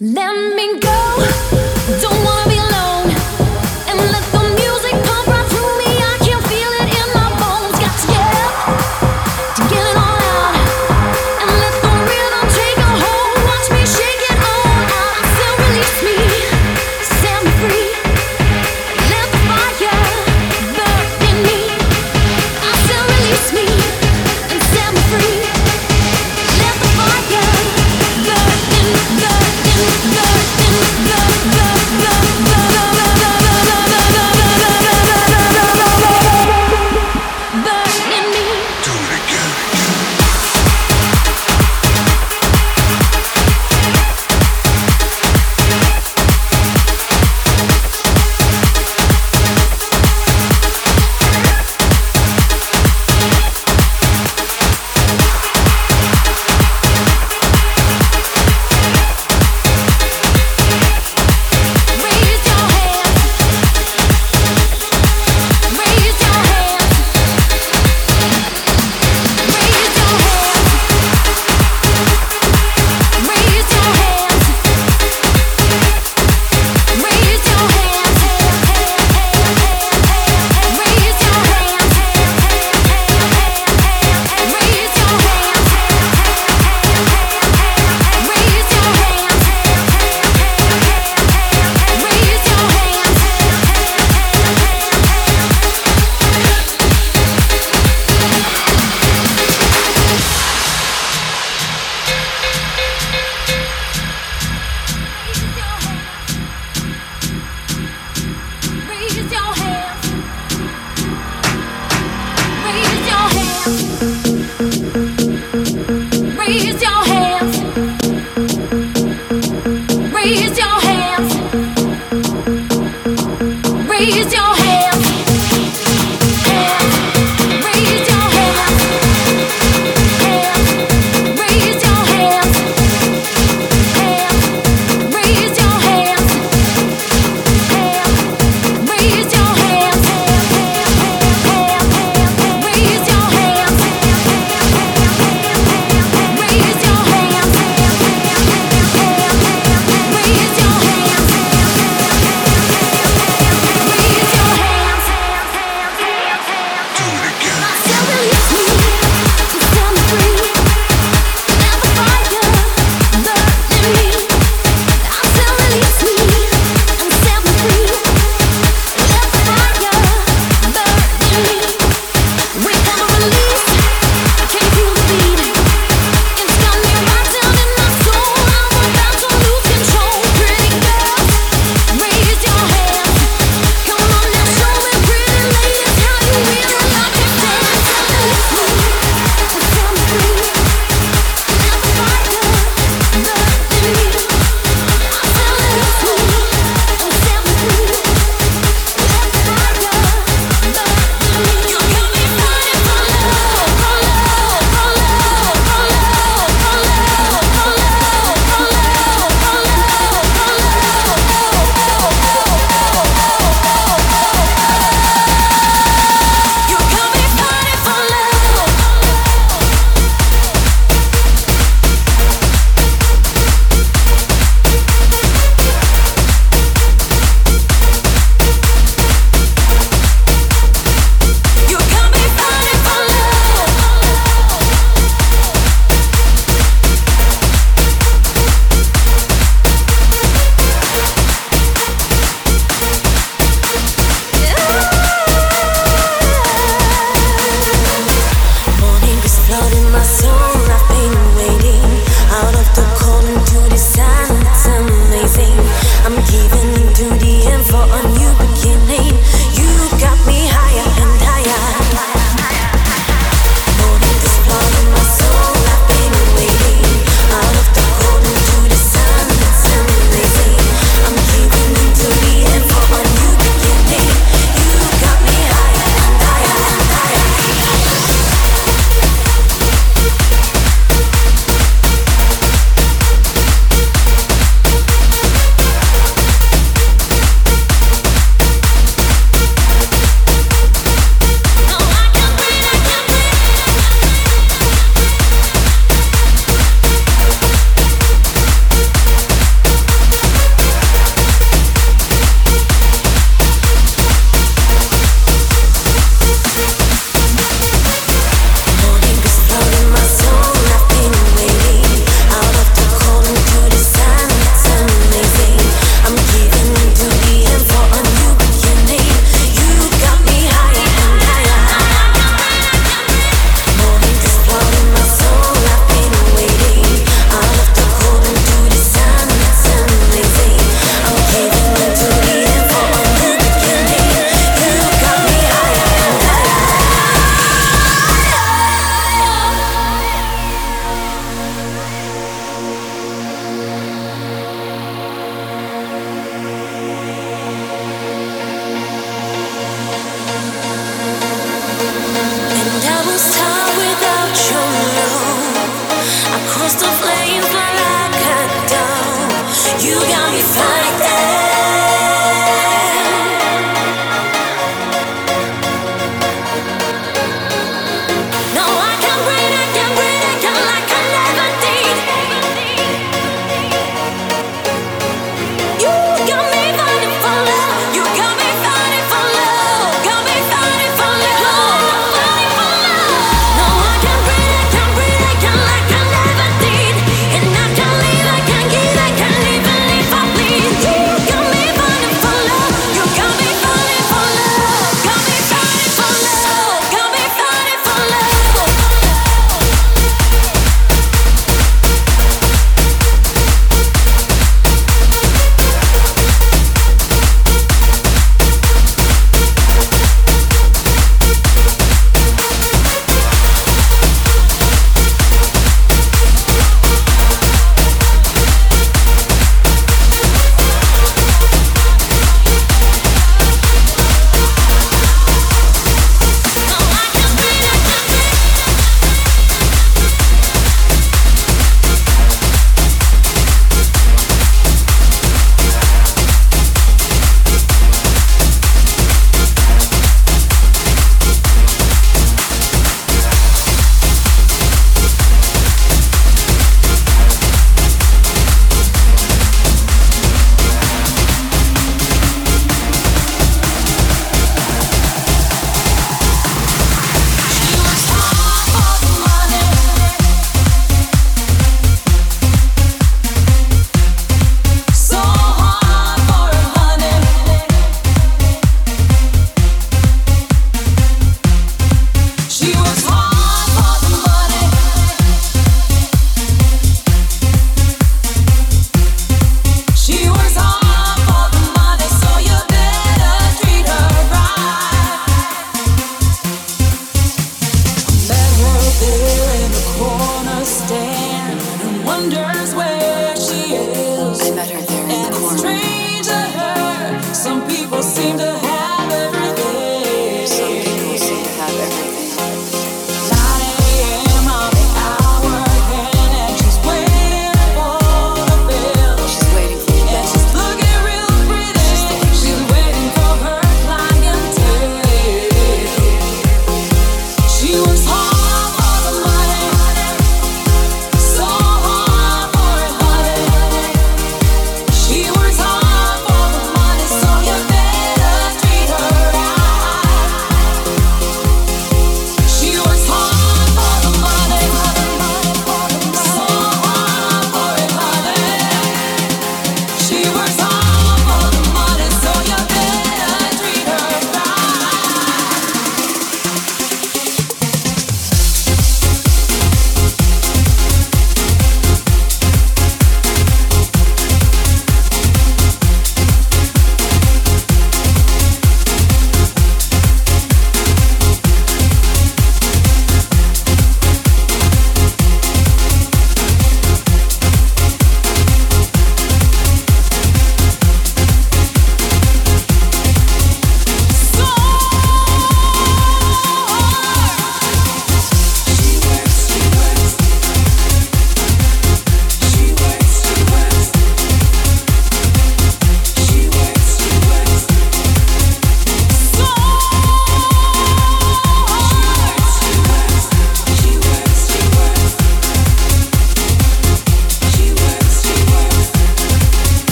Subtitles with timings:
[0.00, 0.14] Raise
[2.02, 2.37] your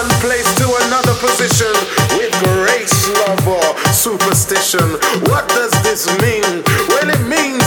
[0.00, 1.72] one place to another position
[2.16, 4.96] with grace, love, or superstition.
[5.28, 6.64] What does this mean?
[6.88, 7.64] Well, it means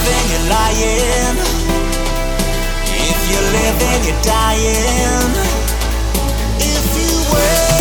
[0.00, 1.36] you're lying.
[2.88, 5.32] If you're living, you're dying.
[6.58, 7.71] If you were.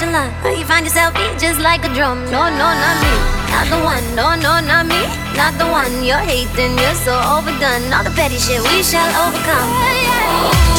[0.00, 0.58] How line.
[0.58, 2.24] You find yourself beat just like a drum.
[2.24, 3.14] No, no, not me.
[3.54, 4.04] Not the one.
[4.16, 5.00] No, no, not me.
[5.36, 6.02] Not the one.
[6.02, 6.76] You're hating.
[6.76, 7.92] You're so overdone.
[7.92, 9.70] All the petty shit we shall overcome.
[10.02, 10.73] Yeah.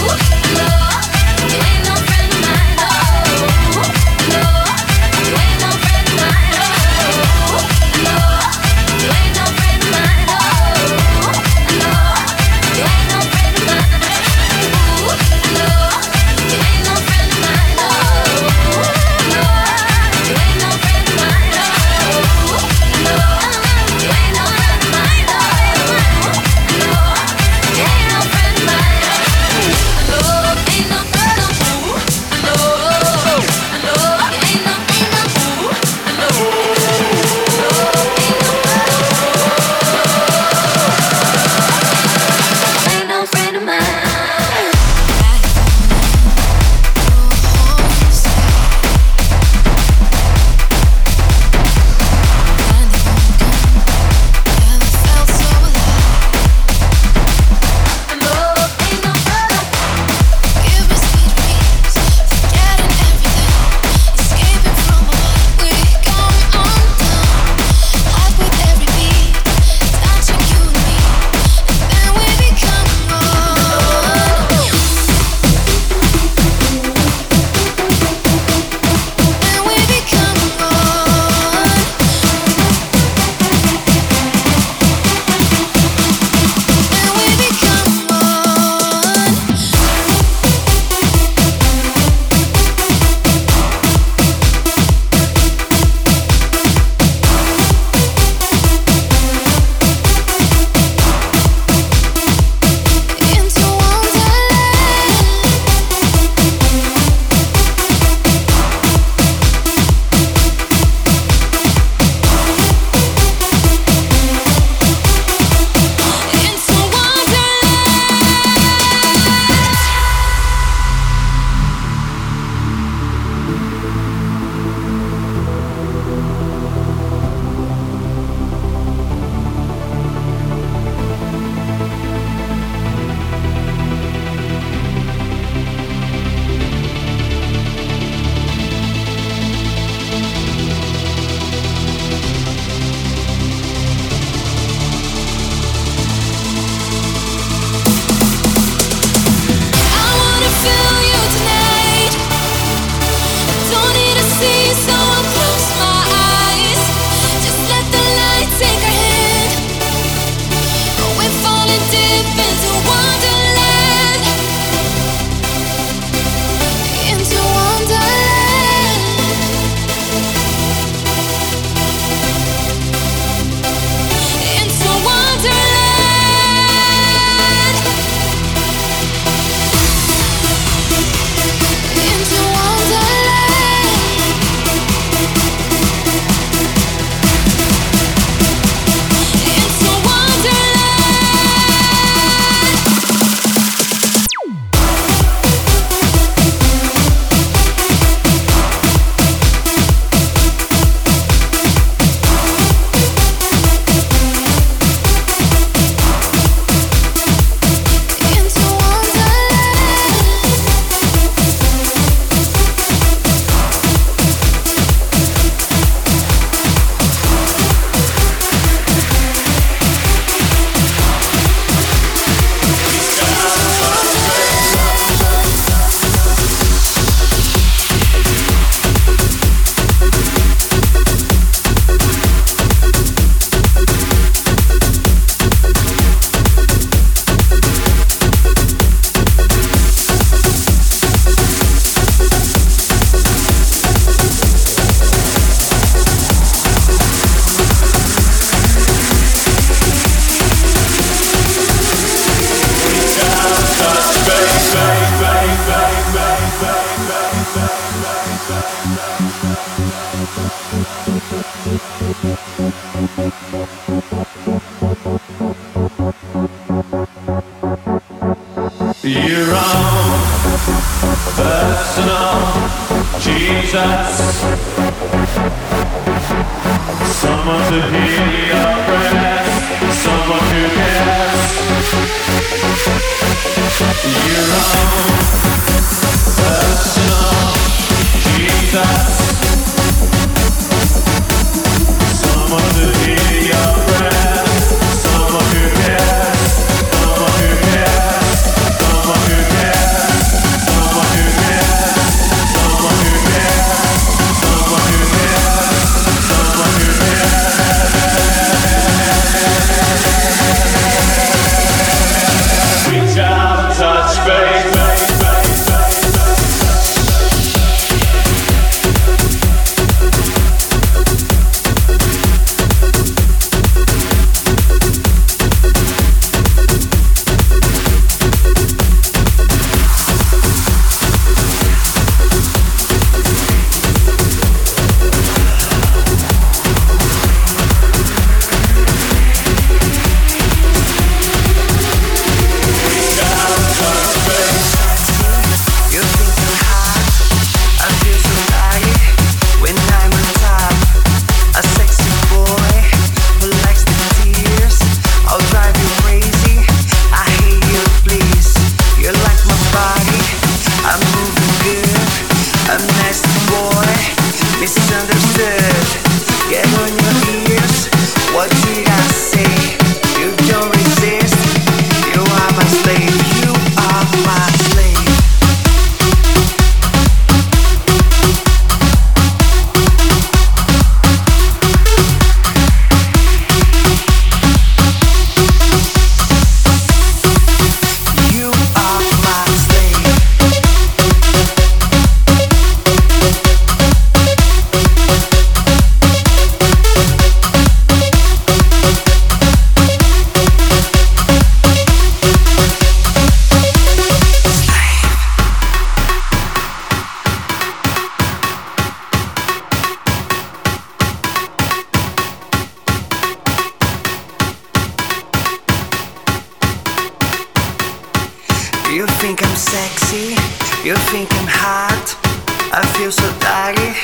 [422.78, 423.96] I feel so doggy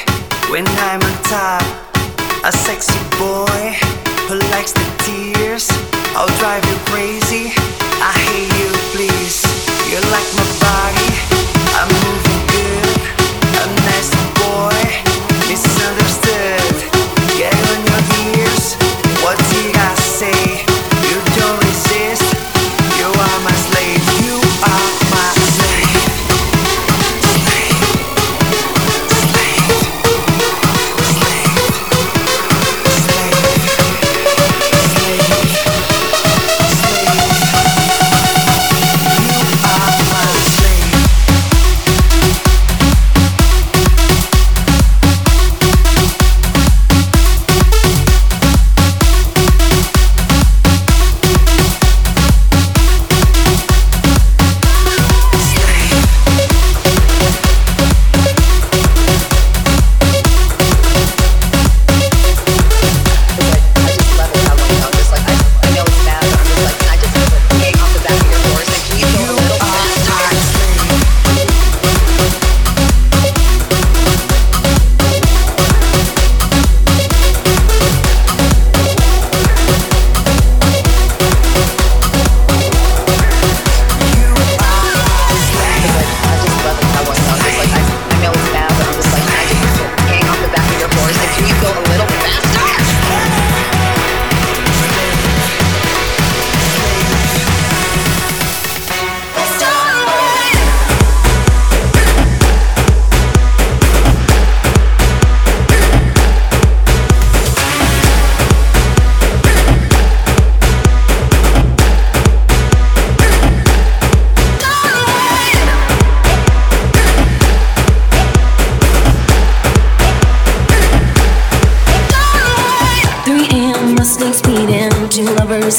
[0.49, 1.61] when I'm on top.
[2.45, 3.75] A sexy boy
[4.29, 5.67] who likes the tears.
[6.15, 7.60] I'll drive you crazy.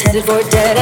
[0.05, 0.82] headed for dead